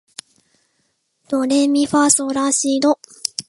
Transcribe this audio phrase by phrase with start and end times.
[1.29, 2.97] ドレミファソラシド